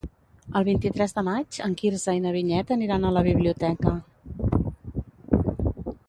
El 0.59 0.63
vint-i-tres 0.67 1.11
de 1.17 1.23
maig 1.27 1.59
en 1.65 1.75
Quirze 1.81 2.15
i 2.19 2.23
na 2.23 2.31
Vinyet 2.37 2.73
aniran 2.77 3.05
a 3.05 3.11
la 3.17 3.23
biblioteca. 3.27 3.93